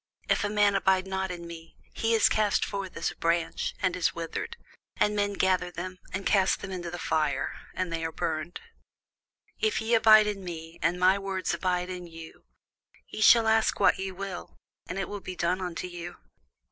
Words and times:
If 0.27 0.43
a 0.43 0.49
man 0.49 0.73
abide 0.73 1.05
not 1.05 1.29
in 1.29 1.45
me, 1.45 1.75
he 1.93 2.15
is 2.15 2.27
cast 2.27 2.65
forth 2.65 2.97
as 2.97 3.11
a 3.11 3.15
branch, 3.15 3.75
and 3.83 3.95
is 3.95 4.15
withered; 4.15 4.57
and 4.97 5.15
men 5.15 5.33
gather 5.33 5.69
them, 5.69 5.99
and 6.11 6.25
cast 6.25 6.61
them 6.61 6.71
into 6.71 6.89
the 6.89 6.97
fire, 6.97 7.53
and 7.75 7.93
they 7.93 8.03
are 8.03 8.11
burned. 8.11 8.59
If 9.59 9.79
ye 9.79 9.93
abide 9.93 10.25
in 10.25 10.43
me, 10.43 10.79
and 10.81 10.99
my 10.99 11.19
words 11.19 11.53
abide 11.53 11.91
in 11.91 12.07
you, 12.07 12.45
ye 13.09 13.21
shall 13.21 13.47
ask 13.47 13.79
what 13.79 13.99
ye 13.99 14.11
will, 14.11 14.57
and 14.87 14.97
it 14.97 15.03
shall 15.07 15.19
be 15.19 15.35
done 15.35 15.61
unto 15.61 15.85
you. 15.85 16.17